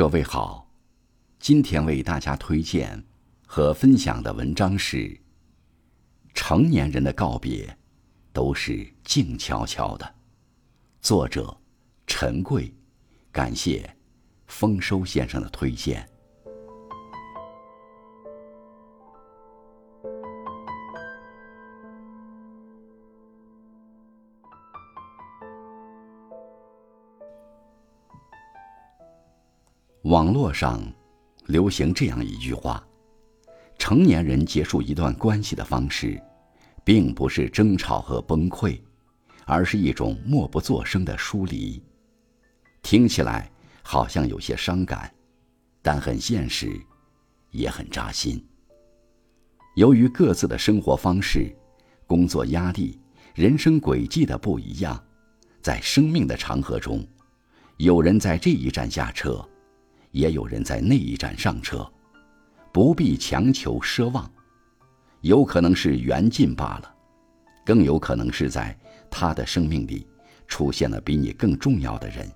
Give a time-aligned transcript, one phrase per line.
[0.00, 0.66] 各位好，
[1.38, 3.04] 今天为大家推荐
[3.46, 4.96] 和分享的文章是
[6.32, 7.76] 《成年人的告别
[8.32, 10.06] 都是静悄悄的》，
[11.02, 11.54] 作者
[12.06, 12.72] 陈贵，
[13.30, 13.94] 感谢
[14.46, 16.08] 丰收先生的推荐。
[30.10, 30.82] 网络上
[31.46, 32.84] 流行这样一句话：
[33.78, 36.20] 成年人结束一段关系的方式，
[36.82, 38.76] 并不是争吵和崩溃，
[39.46, 41.80] 而是一种默不作声的疏离。
[42.82, 43.48] 听起来
[43.82, 45.14] 好像有些伤感，
[45.80, 46.72] 但很现实，
[47.52, 48.44] 也很扎心。
[49.76, 51.56] 由于各自的生活方式、
[52.08, 52.98] 工作压力、
[53.32, 55.00] 人生轨迹的不一样，
[55.62, 57.06] 在生命的长河中，
[57.76, 59.48] 有人在这一站下车。
[60.12, 61.90] 也有人在那一站上车，
[62.72, 64.30] 不必强求奢望，
[65.20, 66.94] 有可能是缘尽罢了，
[67.64, 68.76] 更有可能是在
[69.10, 70.06] 他的生命里
[70.46, 72.28] 出现了比你更重要的人，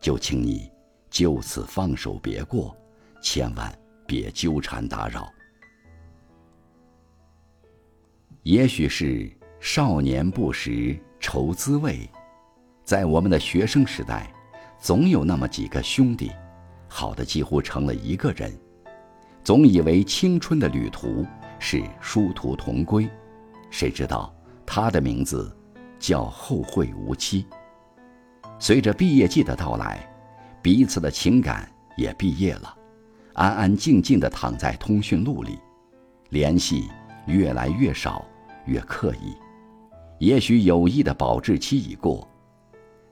[0.00, 0.70] 就请你
[1.10, 2.76] 就此放手别过，
[3.22, 5.30] 千万别纠缠打扰。
[8.42, 12.08] 也许是少年不识愁滋味，
[12.84, 14.32] 在我们的学生时代，
[14.78, 16.32] 总有那么几个兄弟。
[16.92, 18.52] 好的几乎成了一个人，
[19.44, 21.24] 总以为青春的旅途
[21.60, 23.08] 是殊途同归，
[23.70, 24.34] 谁知道
[24.66, 25.56] 他的名字
[26.00, 27.46] 叫后会无期。
[28.58, 30.04] 随着毕业季的到来，
[30.60, 32.76] 彼此的情感也毕业了，
[33.34, 35.60] 安安静静地躺在通讯录里，
[36.30, 36.88] 联系
[37.26, 38.26] 越来越少，
[38.66, 39.36] 越刻意。
[40.18, 42.28] 也许友谊的保质期已过，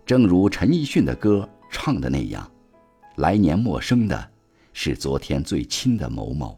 [0.04, 2.50] 正如陈奕迅的歌唱的那样。
[3.18, 4.30] 来年陌生的，
[4.72, 6.56] 是昨天最亲的某某。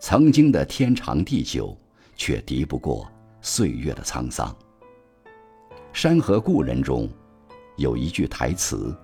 [0.00, 1.76] 曾经的天长地久，
[2.16, 3.06] 却敌不过
[3.42, 4.50] 岁月的沧桑。
[5.92, 7.06] 《山河故人》中，
[7.76, 8.96] 有一句台词：“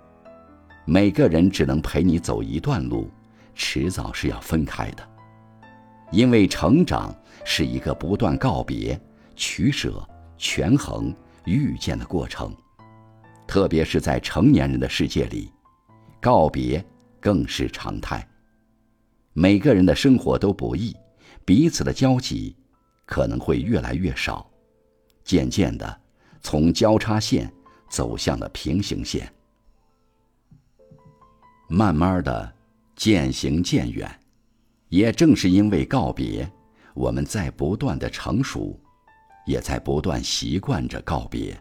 [0.86, 3.10] 每个人只能陪你走一段路，
[3.54, 5.06] 迟早是要分开的。”
[6.10, 7.14] 因为成长
[7.44, 8.98] 是一个不断告别、
[9.36, 10.02] 取舍、
[10.38, 11.14] 权衡、
[11.44, 12.50] 遇见的过程，
[13.46, 15.52] 特别是在成年人的世界里。
[16.20, 16.84] 告别
[17.20, 18.26] 更是常态。
[19.32, 20.96] 每个人的生活都不易，
[21.44, 22.56] 彼此的交集
[23.06, 24.50] 可能会越来越少，
[25.24, 26.00] 渐渐的
[26.40, 27.52] 从交叉线
[27.88, 29.32] 走向了平行线，
[31.68, 32.52] 慢慢的
[32.96, 34.10] 渐行渐远。
[34.88, 36.50] 也正是因为告别，
[36.94, 38.74] 我们在不断的成熟，
[39.46, 41.54] 也在不断习惯着告别。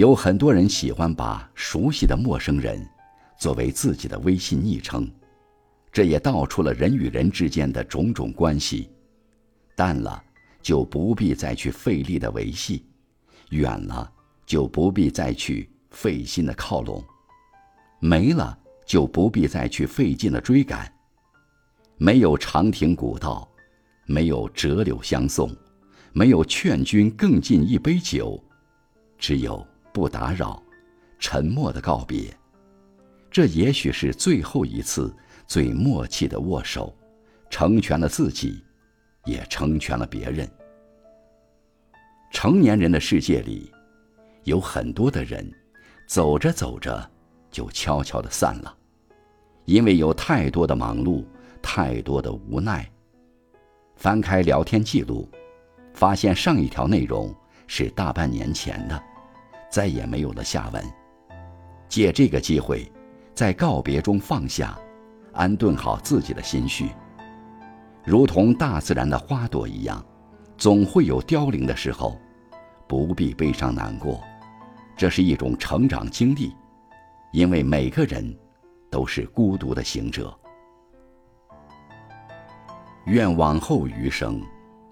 [0.00, 2.82] 有很多人喜欢把熟悉的陌生人
[3.36, 5.06] 作为自己的微信昵称，
[5.92, 8.88] 这也道出了人与人之间的种种关系。
[9.76, 10.24] 淡了
[10.62, 12.86] 就不必再去费力的维系，
[13.50, 14.10] 远了
[14.46, 17.04] 就不必再去费心的靠拢，
[17.98, 20.90] 没了就不必再去费劲的追赶。
[21.98, 23.46] 没有长亭古道，
[24.06, 25.54] 没有折柳相送，
[26.14, 28.42] 没有劝君更尽一杯酒，
[29.18, 29.62] 只有。
[29.92, 30.62] 不打扰，
[31.18, 32.34] 沉默的告别，
[33.30, 35.14] 这也许是最后一次
[35.46, 36.96] 最默契的握手，
[37.48, 38.64] 成全了自己，
[39.24, 40.48] 也成全了别人。
[42.32, 43.72] 成年人的世界里，
[44.44, 45.50] 有很多的人，
[46.06, 47.10] 走着走着
[47.50, 48.72] 就悄悄的散了，
[49.64, 51.24] 因为有太多的忙碌，
[51.60, 52.88] 太多的无奈。
[53.96, 55.28] 翻开聊天记录，
[55.92, 57.34] 发现上一条内容
[57.66, 59.09] 是大半年前的。
[59.70, 60.84] 再也没有了下文。
[61.88, 62.90] 借这个机会，
[63.34, 64.78] 在告别中放下，
[65.32, 66.90] 安顿好自己的心绪。
[68.04, 70.04] 如同大自然的花朵一样，
[70.56, 72.18] 总会有凋零的时候，
[72.86, 74.20] 不必悲伤难过，
[74.96, 76.54] 这是一种成长经历。
[77.32, 78.36] 因为每个人
[78.90, 80.36] 都是孤独的行者。
[83.06, 84.42] 愿往后余生，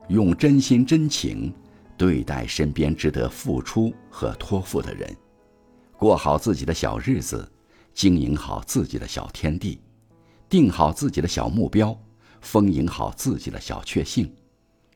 [0.08, 1.52] 用真心真情。
[1.98, 5.14] 对待身边值得付出和托付的人，
[5.96, 7.50] 过好自己的小日子，
[7.92, 9.80] 经营好自己的小天地，
[10.48, 11.98] 定好自己的小目标，
[12.40, 14.32] 丰盈好自己的小确幸，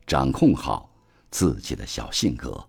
[0.07, 0.95] 掌控好
[1.29, 2.65] 自己的小性格。